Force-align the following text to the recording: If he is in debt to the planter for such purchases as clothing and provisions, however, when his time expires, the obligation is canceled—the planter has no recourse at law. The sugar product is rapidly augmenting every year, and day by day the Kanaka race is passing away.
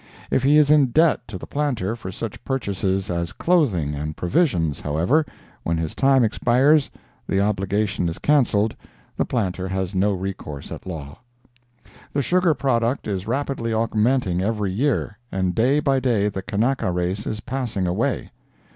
If 0.31 0.41
he 0.41 0.57
is 0.57 0.71
in 0.71 0.87
debt 0.87 1.27
to 1.27 1.37
the 1.37 1.45
planter 1.45 1.95
for 1.95 2.11
such 2.11 2.43
purchases 2.43 3.11
as 3.11 3.33
clothing 3.33 3.93
and 3.93 4.17
provisions, 4.17 4.79
however, 4.81 5.27
when 5.61 5.77
his 5.77 5.93
time 5.93 6.23
expires, 6.23 6.89
the 7.27 7.39
obligation 7.39 8.09
is 8.09 8.17
canceled—the 8.17 9.25
planter 9.25 9.67
has 9.67 9.93
no 9.93 10.11
recourse 10.13 10.71
at 10.71 10.87
law. 10.87 11.19
The 12.13 12.23
sugar 12.23 12.55
product 12.55 13.05
is 13.05 13.27
rapidly 13.27 13.73
augmenting 13.73 14.41
every 14.41 14.71
year, 14.71 15.19
and 15.31 15.53
day 15.53 15.79
by 15.79 15.99
day 15.99 16.29
the 16.29 16.41
Kanaka 16.41 16.91
race 16.91 17.27
is 17.27 17.39
passing 17.39 17.85
away. 17.85 18.31